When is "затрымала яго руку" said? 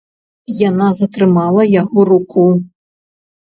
1.01-2.49